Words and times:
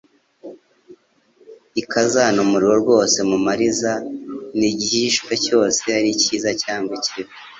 ikazana 1.81 2.37
umurimo 2.45 2.75
wose 2.89 3.19
mu 3.29 3.37
mariza, 3.45 3.91
n'igihishwe 4.57 5.33
cyose 5.45 5.81
ari 5.97 6.09
icyiza 6.15 6.49
cyangwa 6.63 6.91
ikibi." 6.99 7.31